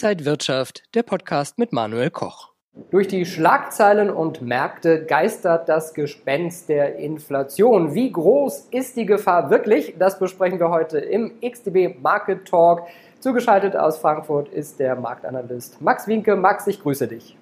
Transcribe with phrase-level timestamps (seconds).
[0.00, 2.52] Inside Wirtschaft, der Podcast mit Manuel Koch.
[2.92, 7.94] Durch die Schlagzeilen und Märkte geistert das Gespenst der Inflation.
[7.94, 9.96] Wie groß ist die Gefahr wirklich?
[9.98, 12.82] Das besprechen wir heute im XTB Market Talk.
[13.18, 16.36] Zugeschaltet aus Frankfurt ist der Marktanalyst Max Winke.
[16.36, 17.36] Max, ich grüße dich.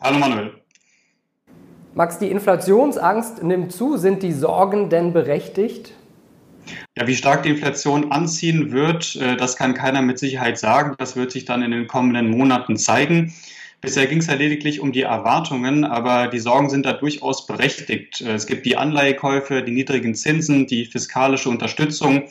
[0.00, 0.54] Hallo Manuel.
[1.94, 3.98] Max, die Inflationsangst nimmt zu.
[3.98, 5.92] Sind die Sorgen denn berechtigt?
[6.98, 10.96] Ja, wie stark die Inflation anziehen wird, äh, das kann keiner mit Sicherheit sagen.
[10.98, 13.32] Das wird sich dann in den kommenden Monaten zeigen.
[13.80, 18.20] Bisher ging es ja lediglich um die Erwartungen, aber die Sorgen sind da durchaus berechtigt.
[18.20, 22.24] Äh, es gibt die Anleihekäufe, die niedrigen Zinsen, die fiskalische Unterstützung.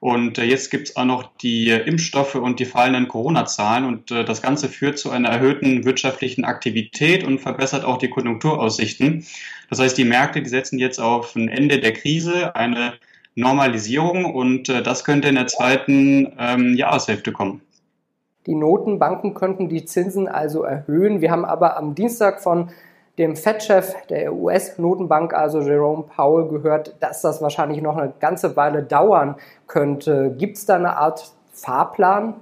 [0.00, 3.86] Und äh, jetzt gibt es auch noch die Impfstoffe und die fallenden Corona-Zahlen.
[3.86, 9.24] Und das Ganze führt zu einer erhöhten wirtschaftlichen Aktivität und verbessert auch die Konjunkturaussichten.
[9.70, 12.92] Das heißt, die Märkte, die setzen jetzt auf ein Ende der Krise, eine
[13.34, 17.62] Normalisierung und äh, das könnte in der zweiten ähm, Jahreshälfte kommen.
[18.46, 21.20] Die Notenbanken könnten die Zinsen also erhöhen.
[21.20, 22.70] Wir haben aber am Dienstag von
[23.18, 28.82] dem Fed-Chef der US-Notenbank, also Jerome Powell, gehört, dass das wahrscheinlich noch eine ganze Weile
[28.82, 30.34] dauern könnte.
[30.38, 32.34] Gibt es da eine Art Fahrplan?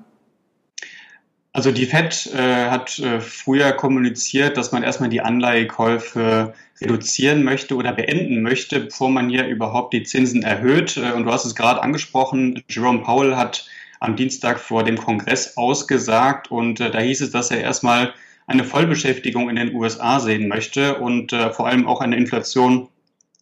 [1.52, 7.74] Also die Fed äh, hat äh, früher kommuniziert, dass man erstmal die Anleihekäufe reduzieren möchte
[7.74, 10.96] oder beenden möchte, bevor man hier überhaupt die Zinsen erhöht.
[10.96, 13.66] Äh, und du hast es gerade angesprochen, Jerome Powell hat
[14.00, 18.14] am Dienstag vor dem Kongress ausgesagt und äh, da hieß es, dass er erstmal
[18.46, 22.88] eine Vollbeschäftigung in den USA sehen möchte und äh, vor allem auch eine Inflation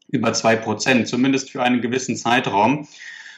[0.08, 2.88] über zwei Prozent, zumindest für einen gewissen Zeitraum.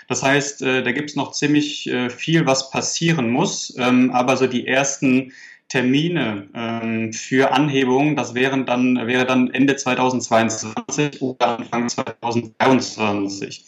[0.09, 3.75] Das heißt, äh, da gibt es noch ziemlich äh, viel, was passieren muss.
[3.79, 5.33] Ähm, aber so die ersten
[5.69, 13.67] Termine ähm, für Anhebungen, das wären dann, wäre dann Ende 2022 oder Anfang 2023.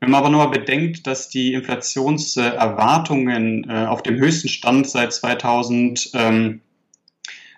[0.00, 6.12] Wenn man aber nur bedenkt, dass die Inflationserwartungen äh, auf dem höchsten Stand seit 2000,
[6.14, 6.62] ähm,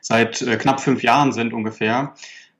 [0.01, 2.15] seit äh, knapp fünf Jahren sind ungefähr,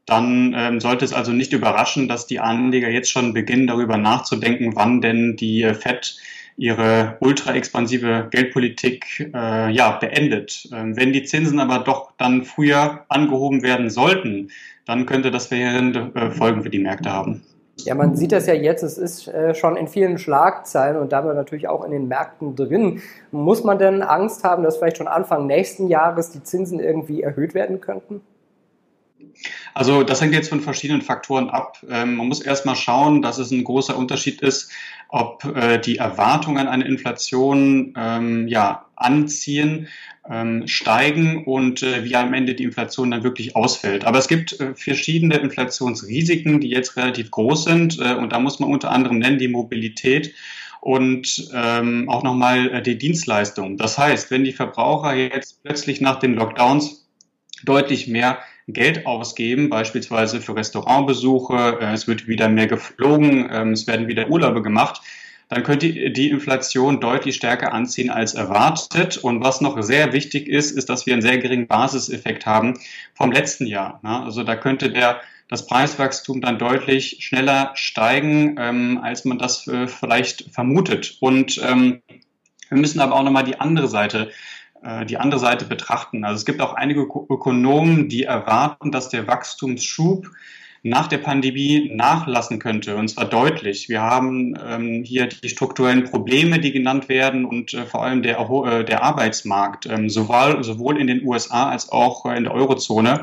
[0.07, 4.77] dann ähm, sollte es also nicht überraschen, dass die Anleger jetzt schon beginnen, darüber nachzudenken,
[4.77, 6.17] wann denn die äh, FED
[6.57, 10.69] ihre ultra-expansive Geldpolitik äh, ja, beendet.
[10.73, 14.51] Ähm, wenn die Zinsen aber doch dann früher angehoben werden sollten,
[14.87, 17.43] dann könnte das verheerende äh, Folgen für die Märkte haben.
[17.81, 21.35] Ja, man sieht das ja jetzt, es ist äh, schon in vielen Schlagzeilen und damit
[21.35, 23.03] natürlich auch in den Märkten drin.
[23.33, 27.53] Muss man denn Angst haben, dass vielleicht schon Anfang nächsten Jahres die Zinsen irgendwie erhöht
[27.53, 28.23] werden könnten?
[29.75, 31.79] Also das hängt jetzt von verschiedenen Faktoren ab.
[31.89, 34.71] Ähm, man muss erstmal schauen, dass es ein großer Unterschied ist,
[35.09, 39.89] ob äh, die Erwartungen an eine Inflation ähm, ja, anziehen,
[40.29, 44.05] ähm, steigen und äh, wie am Ende die Inflation dann wirklich ausfällt.
[44.05, 48.59] Aber es gibt äh, verschiedene Inflationsrisiken, die jetzt relativ groß sind äh, und da muss
[48.59, 50.35] man unter anderem nennen die Mobilität
[50.81, 53.77] und ähm, auch nochmal äh, die Dienstleistung.
[53.77, 57.07] Das heißt, wenn die Verbraucher jetzt plötzlich nach den Lockdowns
[57.65, 58.39] deutlich mehr
[58.69, 64.29] Geld ausgeben, beispielsweise für Restaurantbesuche, äh, es wird wieder mehr geflogen, ähm, es werden wieder
[64.29, 65.01] Urlaube gemacht,
[65.49, 69.19] dann könnte die Inflation deutlich stärker anziehen als erwartet.
[69.19, 72.75] Und was noch sehr wichtig ist, ist, dass wir einen sehr geringen Basiseffekt haben
[73.15, 74.01] vom letzten Jahr.
[74.03, 79.87] Also da könnte der das Preiswachstum dann deutlich schneller steigen, ähm, als man das äh,
[79.87, 81.19] vielleicht vermutet.
[81.21, 82.03] Und ähm,
[82.69, 84.33] wir müssen aber auch nochmal die andere Seite
[85.09, 86.25] die andere Seite betrachten.
[86.25, 90.29] Also es gibt auch einige Ökonomen, die erwarten, dass der Wachstumsschub
[90.87, 93.89] nach der Pandemie nachlassen könnte, und zwar deutlich.
[93.89, 98.39] Wir haben ähm, hier die strukturellen Probleme, die genannt werden, und äh, vor allem der,
[98.39, 103.23] äh, der Arbeitsmarkt, ähm, sowohl, sowohl in den USA als auch äh, in der Eurozone.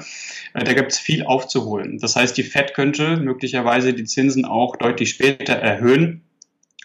[0.54, 2.00] Äh, da gibt es viel aufzuholen.
[2.00, 6.23] Das heißt, die Fed könnte möglicherweise die Zinsen auch deutlich später erhöhen.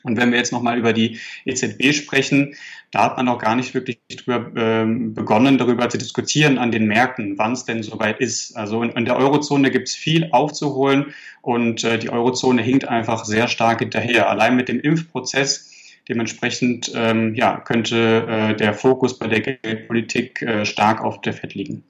[0.09, 2.57] Und wenn wir jetzt nochmal über die EZB sprechen,
[2.91, 6.87] da hat man noch gar nicht wirklich drüber, ähm, begonnen, darüber zu diskutieren an den
[6.87, 8.57] Märkten, wann es denn soweit ist.
[8.57, 13.27] Also in, in der Eurozone gibt es viel aufzuholen und äh, die Eurozone hinkt einfach
[13.27, 14.31] sehr stark hinterher.
[14.31, 15.71] Allein mit dem Impfprozess
[16.09, 21.55] dementsprechend ähm, ja, könnte äh, der Fokus bei der Geldpolitik äh, stark auf der FED
[21.55, 21.85] liegen.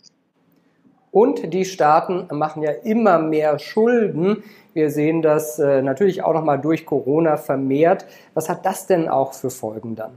[1.11, 4.43] Und die Staaten machen ja immer mehr Schulden.
[4.75, 8.07] Wir sehen das äh, natürlich auch nochmal durch Corona vermehrt.
[8.35, 10.13] Was hat das denn auch für Folgen dann?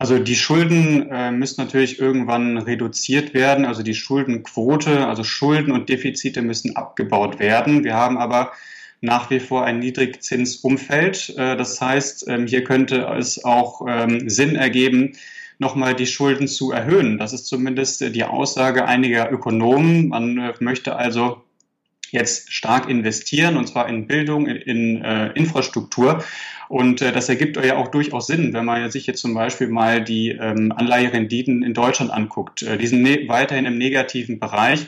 [0.00, 3.64] Also die Schulden äh, müssen natürlich irgendwann reduziert werden.
[3.64, 7.82] Also die Schuldenquote, also Schulden und Defizite müssen abgebaut werden.
[7.82, 8.52] Wir haben aber
[9.00, 11.34] nach wie vor ein Niedrigzinsumfeld.
[11.36, 15.16] Äh, das heißt, ähm, hier könnte es auch ähm, Sinn ergeben,
[15.58, 17.18] nochmal die Schulden zu erhöhen.
[17.18, 20.08] Das ist zumindest äh, die Aussage einiger Ökonomen.
[20.08, 21.42] Man äh, möchte also
[22.10, 26.24] jetzt stark investieren, und zwar in Bildung, in, in äh, Infrastruktur.
[26.68, 30.02] Und äh, das ergibt ja auch durchaus Sinn, wenn man sich jetzt zum Beispiel mal
[30.02, 32.62] die ähm, Anleiherenditen in Deutschland anguckt.
[32.62, 34.86] Äh, die sind ne weiterhin im negativen Bereich.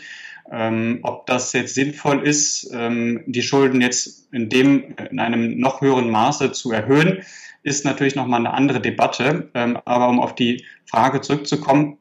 [0.52, 5.80] Ähm, ob das jetzt sinnvoll ist, ähm, die Schulden jetzt in dem, in einem noch
[5.80, 7.22] höheren Maße zu erhöhen,
[7.62, 9.50] ist natürlich nochmal eine andere Debatte.
[9.54, 11.98] Ähm, aber um auf die Frage zurückzukommen,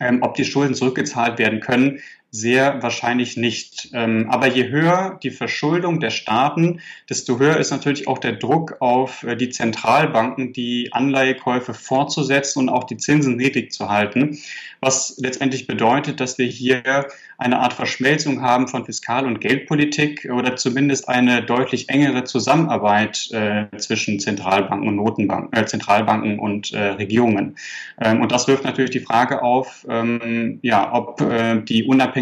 [0.00, 2.00] ähm, ob die Schulden zurückgezahlt werden können,
[2.34, 3.90] sehr wahrscheinlich nicht.
[3.92, 6.80] Ähm, aber je höher die Verschuldung der Staaten,
[7.10, 12.68] desto höher ist natürlich auch der Druck auf äh, die Zentralbanken, die Anleihekäufe fortzusetzen und
[12.70, 14.38] auch die Zinsen niedrig zu halten,
[14.80, 17.06] was letztendlich bedeutet, dass wir hier
[17.36, 23.66] eine Art Verschmelzung haben von Fiskal- und Geldpolitik oder zumindest eine deutlich engere Zusammenarbeit äh,
[23.76, 27.56] zwischen Zentralbanken und Notenbanken, äh, Zentralbanken und äh, Regierungen.
[28.00, 31.22] Ähm, und das wirft natürlich die Frage auf, ähm, ja, ob
[31.66, 32.21] die Unabhängigkeit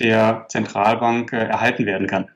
[0.00, 2.28] der Zentralbank äh, erhalten werden kann.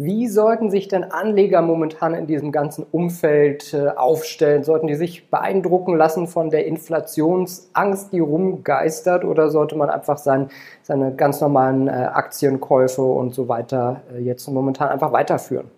[0.00, 4.62] Wie sollten sich denn Anleger momentan in diesem ganzen Umfeld äh, aufstellen?
[4.62, 10.50] Sollten die sich beeindrucken lassen von der Inflationsangst, die rumgeistert, oder sollte man einfach sein,
[10.82, 15.68] seine ganz normalen äh, Aktienkäufe und so weiter jetzt momentan einfach weiterführen?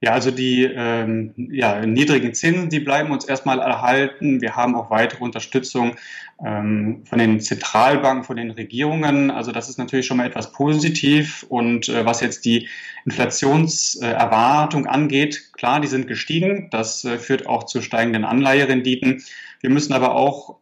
[0.00, 4.40] Ja, also die ähm, ja, niedrigen Zinsen, die bleiben uns erstmal erhalten.
[4.40, 5.96] Wir haben auch weitere Unterstützung
[6.44, 9.32] ähm, von den Zentralbanken, von den Regierungen.
[9.32, 11.44] Also das ist natürlich schon mal etwas positiv.
[11.48, 12.68] Und äh, was jetzt die
[13.06, 16.68] Inflationserwartung angeht, klar, die sind gestiegen.
[16.70, 19.24] Das äh, führt auch zu steigenden Anleiherenditen.
[19.60, 20.58] Wir müssen aber auch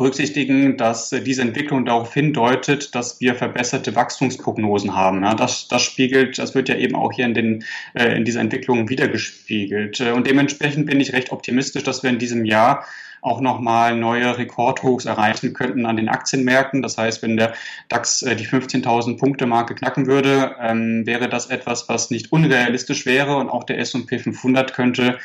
[0.00, 5.20] berücksichtigen, dass äh, diese Entwicklung darauf hindeutet, dass wir verbesserte Wachstumsprognosen haben.
[5.36, 8.88] Das, das spiegelt, das wird ja eben auch hier in, den, äh, in dieser Entwicklung
[8.88, 10.00] wiedergespiegelt.
[10.00, 12.86] Äh, und dementsprechend bin ich recht optimistisch, dass wir in diesem Jahr
[13.20, 16.80] auch nochmal neue Rekordhochs erreichen könnten an den Aktienmärkten.
[16.80, 17.52] Das heißt, wenn der
[17.90, 23.36] DAX die 15.000 Punkte Marke knacken würde, ähm, wäre das etwas, was nicht unrealistisch wäre
[23.36, 25.18] und auch der S&P 500 könnte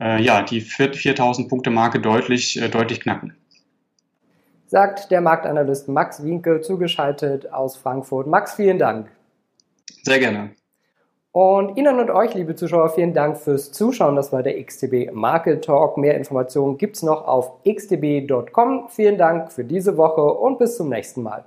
[0.00, 3.34] ja die 4.000 Punkte Marke deutlich, deutlich knacken
[4.72, 8.26] sagt der Marktanalyst Max Winke, zugeschaltet aus Frankfurt.
[8.26, 9.10] Max, vielen Dank.
[10.02, 10.52] Sehr gerne.
[11.30, 14.16] Und Ihnen und euch, liebe Zuschauer, vielen Dank fürs Zuschauen.
[14.16, 15.98] Das war der XTB Market Talk.
[15.98, 18.88] Mehr Informationen gibt es noch auf xtb.com.
[18.88, 21.44] Vielen Dank für diese Woche und bis zum nächsten Mal.